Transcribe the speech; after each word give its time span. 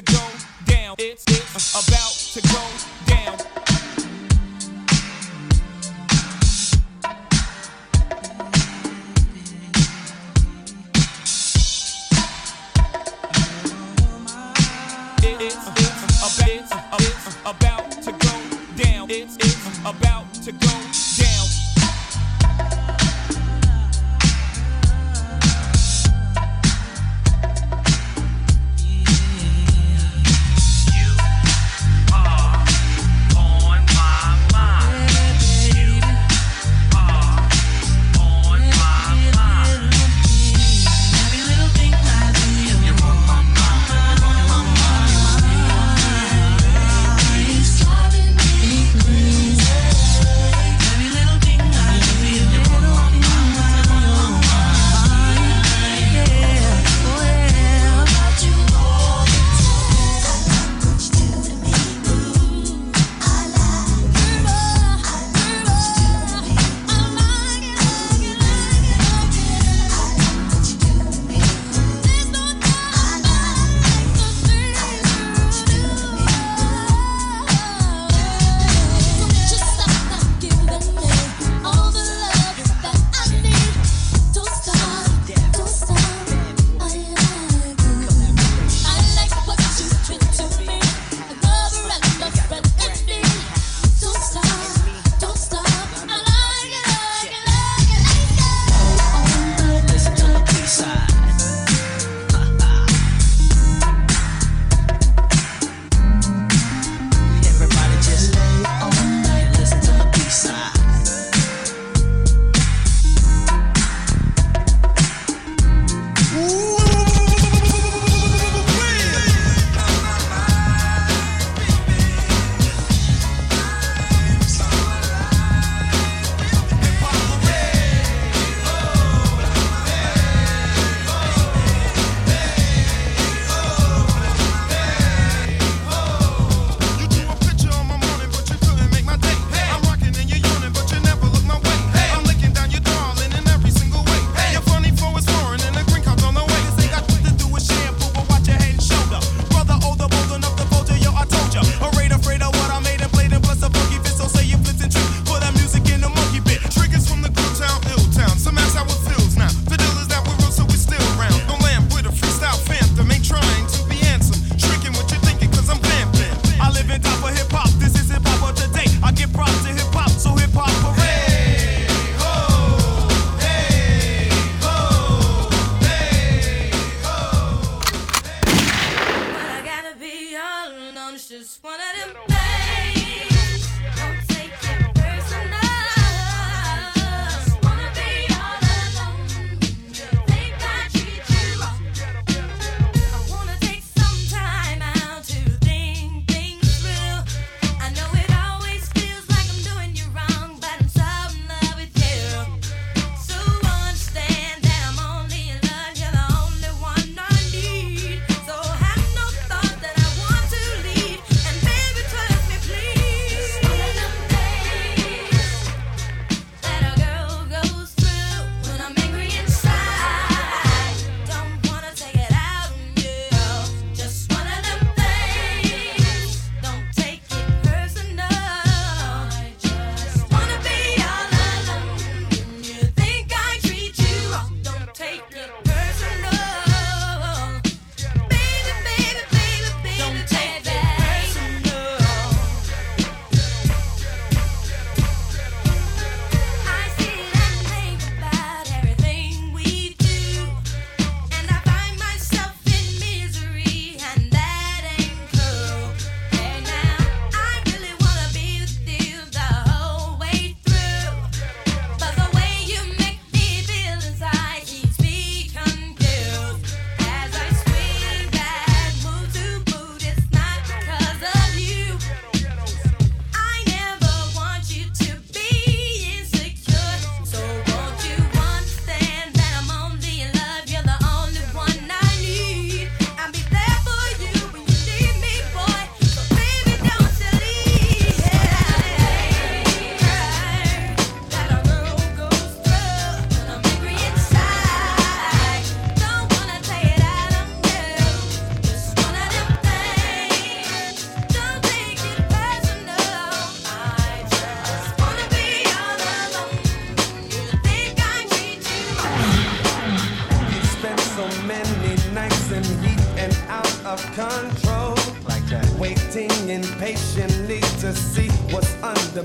to 0.00 0.12
go. 0.12 0.57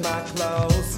my 0.01 0.21
clothes. 0.35 0.92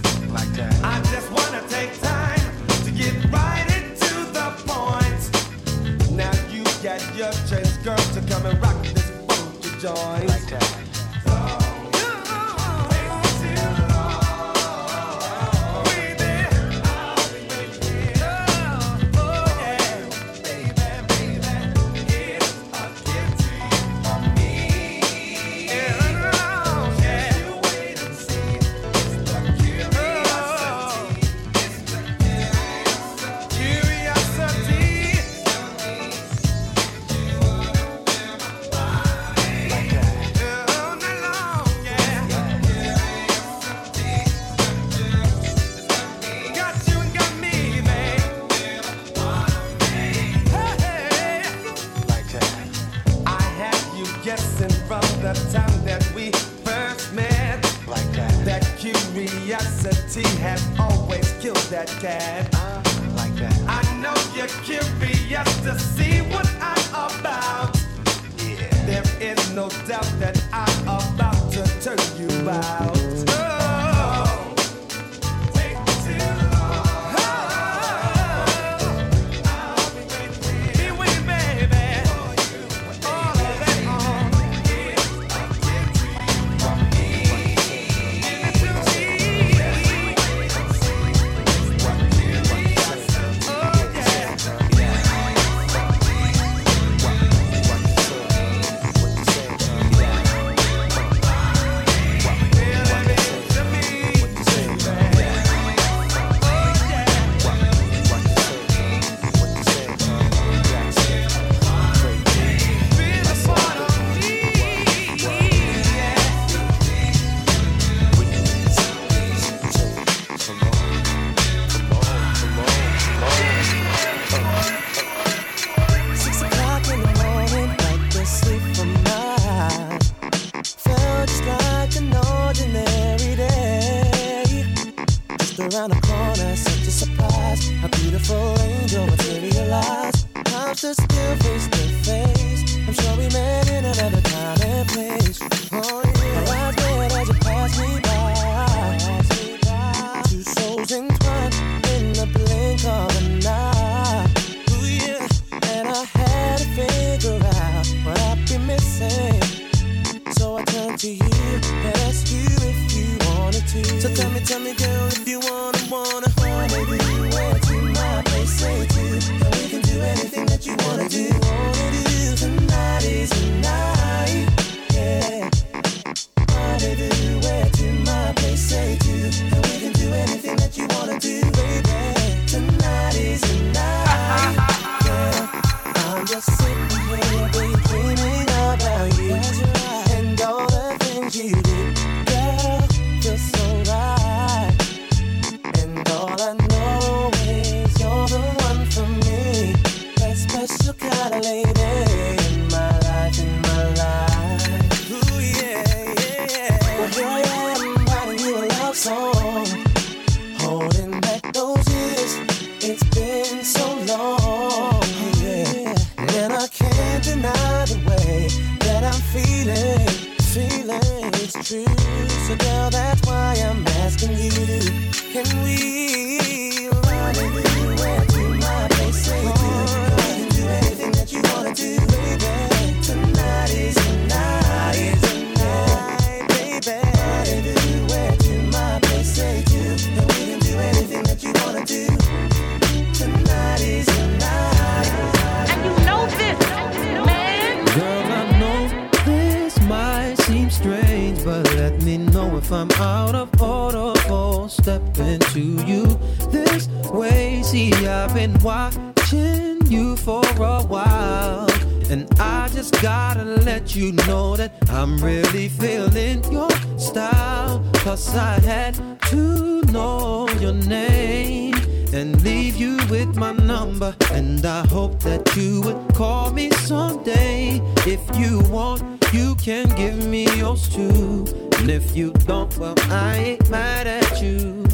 just 262.90 263.02
gotta 263.02 263.44
let 263.44 263.96
you 263.96 264.12
know 264.28 264.56
that 264.56 264.72
I'm 264.90 265.18
really 265.18 265.70
feeling 265.70 266.44
your 266.52 266.70
style. 266.98 267.84
Cause 267.96 268.36
I 268.36 268.60
had 268.60 268.94
to 269.30 269.82
know 269.92 270.48
your 270.60 270.74
name 270.74 271.74
and 272.14 272.40
leave 272.44 272.76
you 272.76 272.98
with 273.10 273.36
my 273.36 273.54
number. 273.54 274.16
And 274.32 274.64
I 274.64 274.86
hope 274.88 275.20
that 275.22 275.56
you 275.56 275.82
would 275.82 276.14
call 276.14 276.52
me 276.52 276.70
someday. 276.72 277.82
If 278.06 278.22
you 278.38 278.60
want, 278.70 279.02
you 279.34 279.56
can 279.56 279.88
give 279.96 280.28
me 280.28 280.46
yours 280.56 280.88
too. 280.88 281.46
And 281.80 281.90
if 281.90 282.16
you 282.16 282.34
don't, 282.46 282.78
well, 282.78 282.96
I 283.10 283.36
ain't 283.38 283.70
mad 283.70 284.06
at 284.06 284.42
you. 284.44 284.86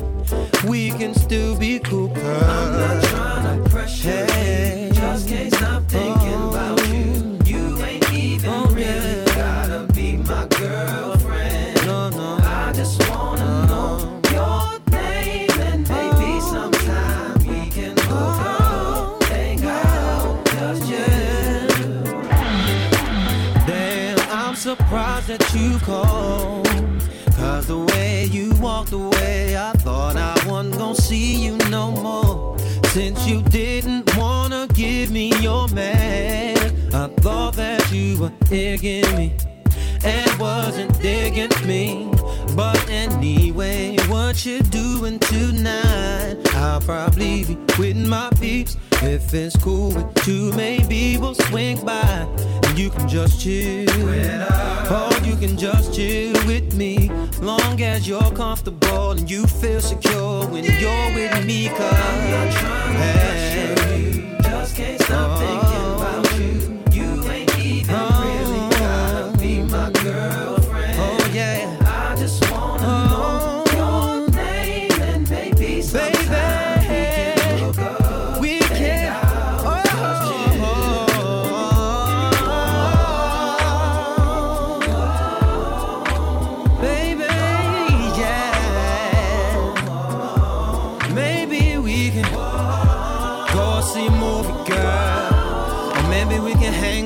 We 0.65 0.91
can 0.91 1.13
still 1.13 1.57
be 1.57 1.79
cool. 1.79 2.13
I'm 2.15 2.71
not 2.71 3.03
trying 3.03 3.63
to 3.63 3.69
pressure 3.69 4.25
hey, 4.27 4.87
you. 4.87 4.93
Just 4.93 5.27
can't 5.27 5.53
stop 5.53 5.83
thinking. 5.89 6.20
that 25.37 25.53
you 25.53 25.79
called. 25.79 26.67
Cause 27.37 27.65
the 27.67 27.77
way 27.77 28.25
you 28.25 28.53
walked 28.55 28.91
away, 28.91 29.55
I 29.57 29.71
thought 29.77 30.17
I 30.17 30.33
wasn't 30.47 30.77
gonna 30.77 30.95
see 30.95 31.35
you 31.45 31.57
no 31.69 31.91
more. 31.91 32.57
Since 32.87 33.25
you 33.25 33.41
didn't 33.43 34.15
wanna 34.17 34.67
give 34.73 35.09
me 35.09 35.31
your 35.39 35.69
man, 35.69 36.57
I 36.93 37.07
thought 37.23 37.53
that 37.55 37.89
you 37.91 38.19
were 38.19 38.33
digging 38.49 39.09
me 39.15 39.33
and 40.03 40.29
wasn't 40.37 40.99
digging 41.01 41.55
me. 41.65 42.11
But 42.53 42.89
anyway, 42.89 43.95
what 44.09 44.45
you 44.45 44.61
doing 44.63 45.19
tonight? 45.19 46.35
I'll 46.55 46.81
probably 46.81 47.45
be 47.45 47.57
with 47.79 47.97
my 48.05 48.29
peeps. 48.41 48.75
If 49.03 49.33
it's 49.33 49.55
cool 49.57 49.89
with 49.89 50.27
you, 50.27 50.51
maybe 50.53 51.17
we'll 51.17 51.33
swing 51.33 51.83
by 51.83 52.27
and 52.63 52.77
you 52.77 52.91
can 52.91 53.07
just 53.07 53.41
chill. 53.41 53.89
Or 53.89 55.11
you 55.25 55.35
can 55.37 55.57
just 55.57 55.93
chill 55.93 56.33
with 56.45 56.75
me, 56.75 57.09
long 57.41 57.81
as 57.81 58.07
you're 58.07 58.31
comfortable 58.31 59.11
and 59.11 59.29
you 59.29 59.47
feel 59.47 59.81
secure 59.81 60.45
when 60.47 60.65
yeah. 60.65 60.79
you're 60.79 61.15
with 61.15 61.45
me. 61.47 61.69
Cause 61.69 61.79
I'm 61.79 62.31
not 62.31 62.51
trying 62.53 62.93
to 62.93 62.99
hey. 62.99 63.97
you, 63.97 64.37
just 64.43 64.75
can't 64.75 65.01
stop 65.01 65.31
oh. 65.31 65.37
thinking 65.39 65.95
about 65.95 66.39
you. 66.39 66.70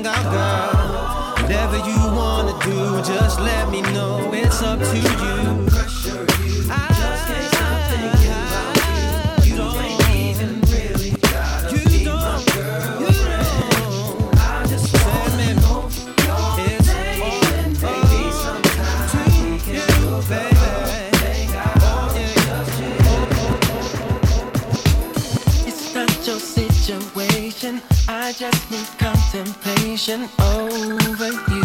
Whatever 0.06 1.78
you 1.78 1.98
wanna 2.14 2.56
do, 2.64 3.02
just 3.02 3.40
let 3.40 3.68
me 3.70 3.82
know. 3.82 4.30
It's 4.32 4.62
up 4.62 4.78
to 4.78 4.98
you. 4.98 6.35
I 28.26 28.32
just 28.32 28.70
need 28.72 28.88
contemplation 28.98 30.28
over 30.40 31.30
you. 31.52 31.62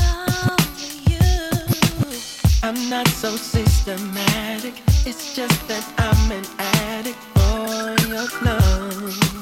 Over 0.00 0.86
you. 1.10 2.18
I'm 2.62 2.88
not 2.88 3.06
so 3.08 3.36
systematic. 3.36 4.80
It's 5.04 5.36
just 5.36 5.68
that 5.68 5.84
I'm 5.98 6.32
an 6.32 6.46
addict 6.58 7.18
for 7.34 8.08
your 8.08 8.26
love. 8.42 9.35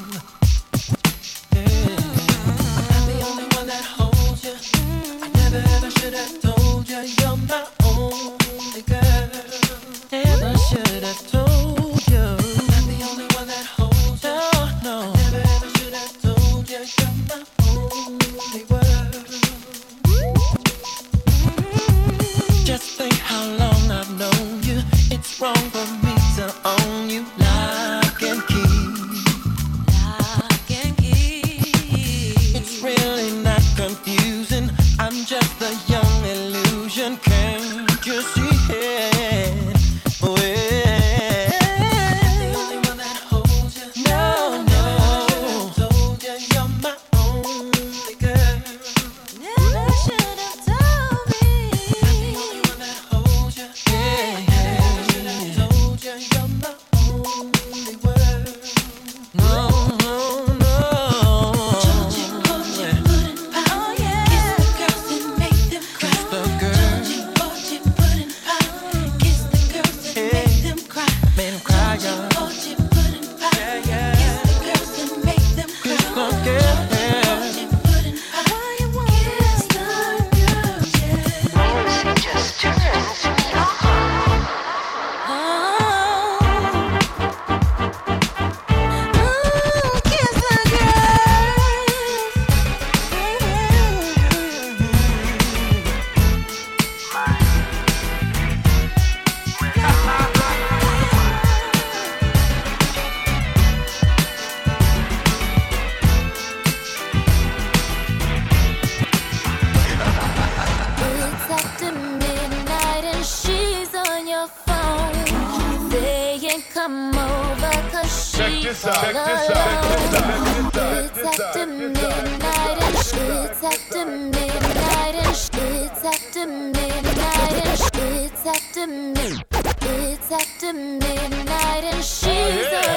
after 126.05 126.45
midnight 126.45 127.53
and 127.53 127.79
it's 128.23 128.45
after 128.45 128.85
midnight. 128.85 129.43
It's 129.81 130.31
after 130.31 130.73
midnight 130.73 131.83
and 131.83 132.03
she's 132.03 132.27
oh, 132.27 132.69
yeah. 132.71 132.94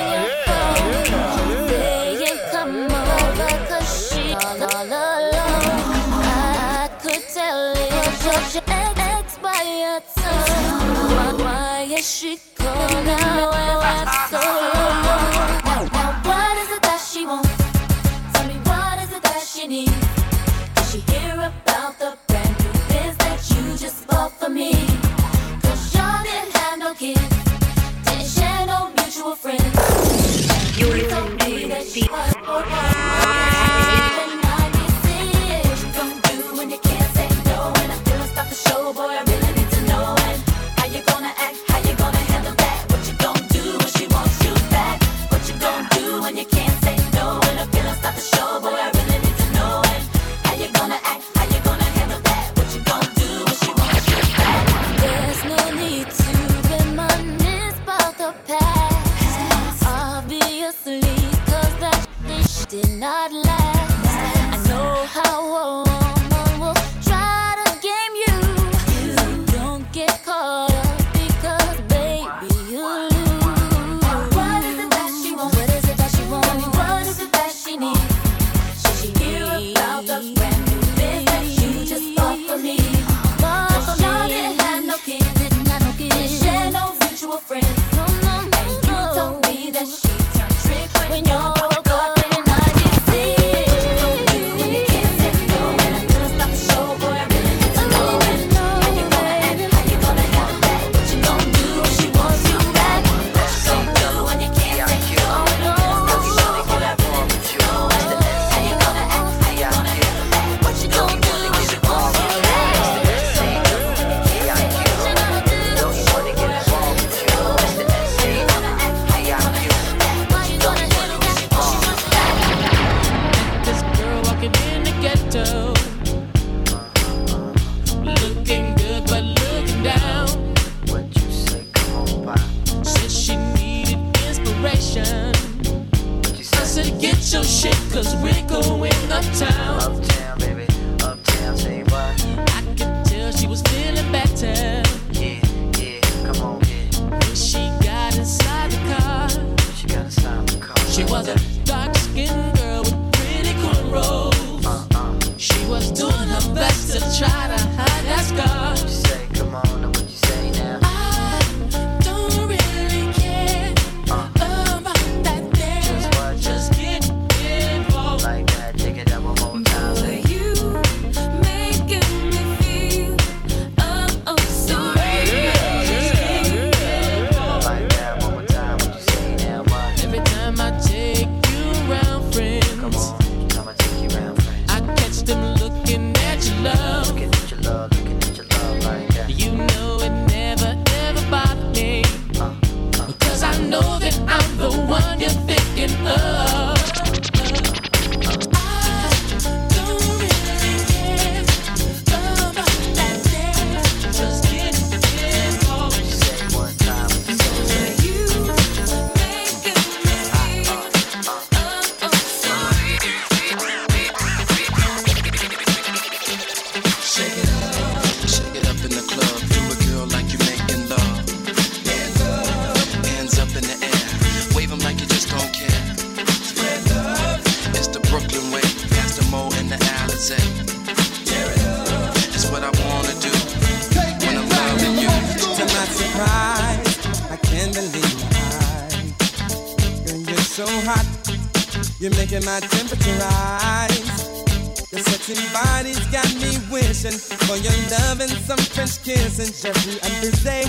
for 247.49 247.57
your 247.57 247.73
love 247.89 248.21
and 248.21 248.31
some 248.31 248.59
French 248.59 249.03
kiss 249.03 249.39
and 249.41 249.49
the 249.89 249.97
other 250.05 250.31
day. 250.45 250.65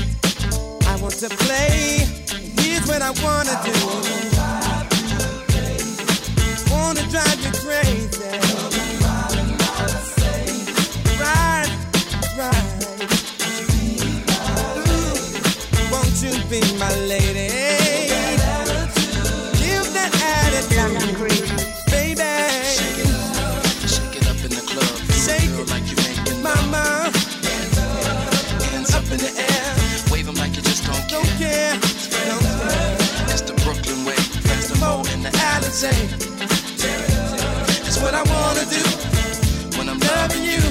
I 0.87 0.95
want 1.01 1.15
to 1.15 1.27
play. 1.27 2.07
Here's 2.63 2.87
what 2.87 3.01
I 3.01 3.11
wanna 3.21 3.51
I 3.51 3.63
do. 3.67 3.73
Wanna, 6.71 7.03
drive 7.11 7.39
you 7.43 7.51
crazy. 7.59 8.31
wanna 8.31 9.03
drive 9.03 9.35
you 9.35 9.55
crazy. 10.23 10.79
Right, 11.19 11.69
right. 12.39 12.67
Won't 15.91 16.15
you 16.23 16.31
be 16.49 16.61
my 16.79 16.91
lady? 17.11 17.38
entertain. 35.83 36.09
That's 37.83 37.99
what 38.01 38.13
I 38.13 38.23
wanna 38.23 38.65
do 38.65 38.83
when 39.77 39.89
I'm 39.89 39.99
loving 39.99 40.43
you. 40.43 40.61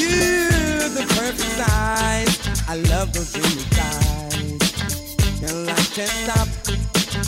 You're 0.00 0.88
the 0.88 1.04
perfect 1.14 1.52
size. 1.60 2.34
I 2.68 2.76
love 2.92 3.12
those 3.12 3.32
dreamy 3.32 3.64
eyes. 3.80 5.42
Now 5.42 5.54
life 5.68 5.94
can't 5.94 6.10
stop. 6.24 6.48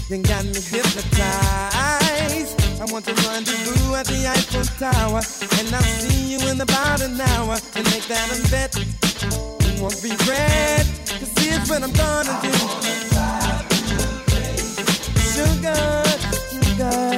You 0.08 0.22
got 0.22 0.44
me 0.44 0.60
hypnotized. 0.60 2.56
I 2.80 2.84
want 2.92 3.04
to 3.06 3.14
run 3.26 3.44
to 3.44 3.52
rendezvous 3.52 3.94
at 3.94 4.06
the 4.06 4.26
Eiffel 4.28 4.64
Tower, 4.78 5.20
and 5.58 5.74
I'll 5.74 5.82
see 5.82 6.32
you 6.32 6.48
in 6.48 6.60
about 6.60 7.02
an 7.02 7.20
hour. 7.20 7.58
And 7.74 7.84
make 7.90 8.06
that 8.08 8.28
a 8.32 8.50
bet, 8.50 8.76
it 8.76 9.80
won't 9.80 10.02
regret. 10.02 10.86
Cause 11.18 11.32
here's 11.38 11.68
what 11.68 11.82
I'm 11.82 11.92
gonna 11.92 12.38
do. 12.42 13.17
You 15.38 15.44
got, 15.62 16.52
you 16.52 16.78
got. 16.78 17.17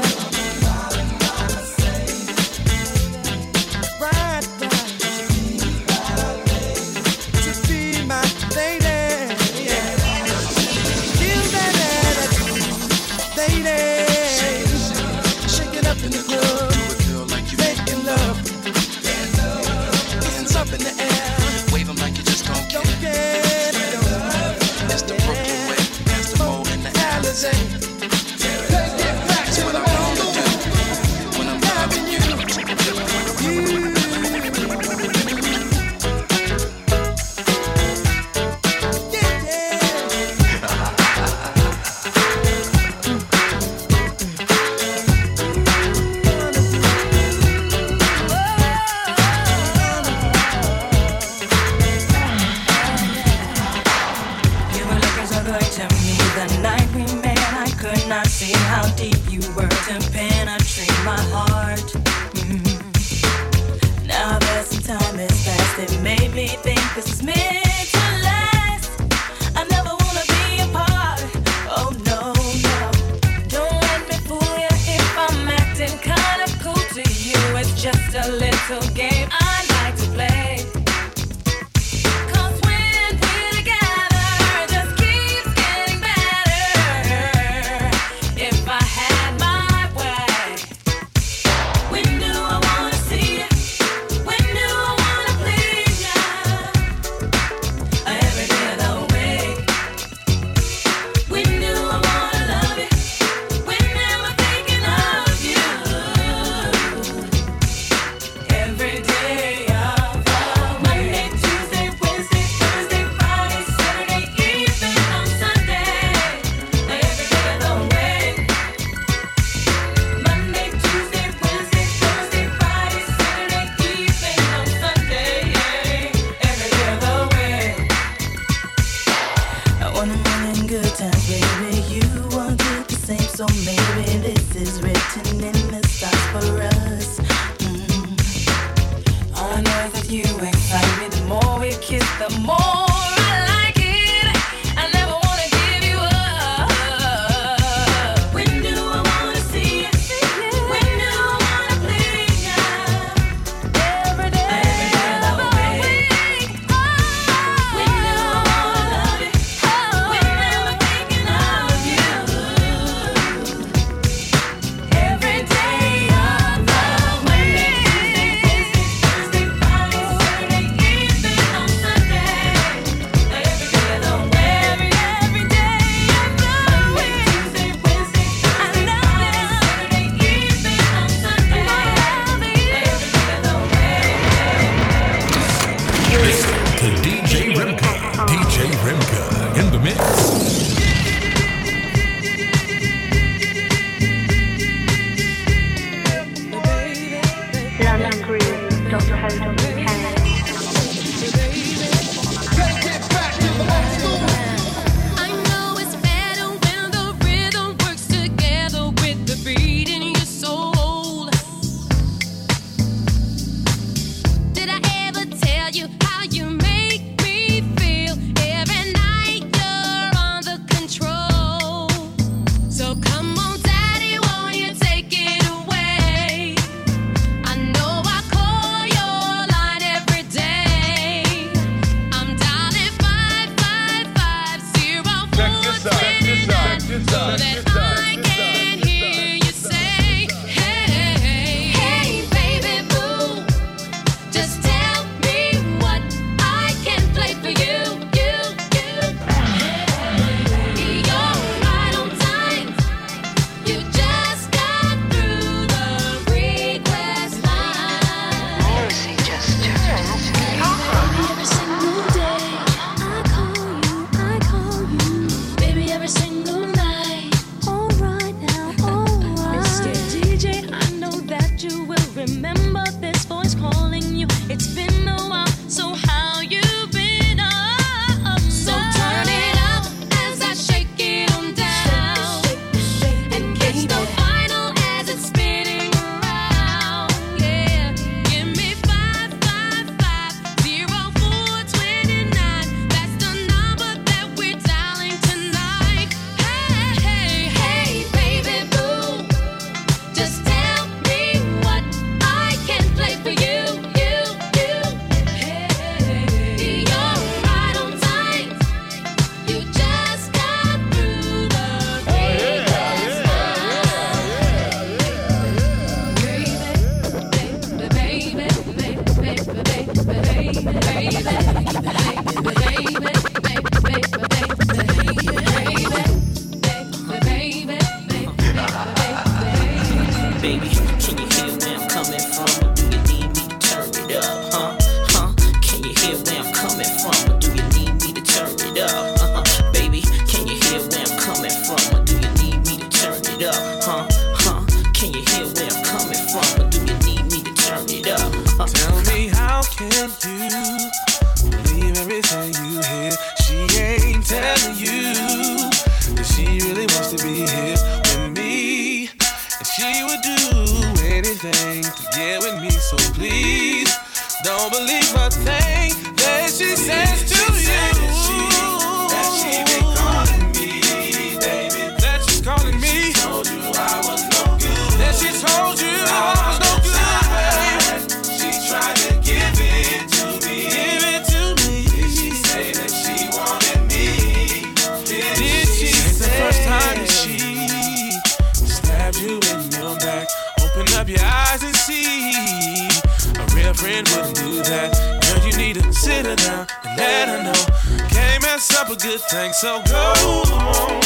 good 399.02 399.20
thing, 399.20 399.52
so 399.52 399.80
go 399.88 400.12
on. 400.52 401.00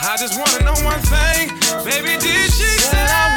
I 0.00 0.16
just 0.18 0.38
wanna 0.38 0.64
know 0.64 0.72
one 0.82 1.00
thing, 1.02 1.48
baby, 1.84 2.16
did 2.18 2.50
she 2.50 2.64
say? 2.64 3.27